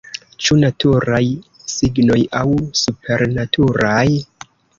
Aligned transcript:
Ĉu 0.43 0.55
naturaj 0.61 1.19
signoj 1.73 2.17
aŭ 2.41 2.47
supernaturaj? 2.85 4.03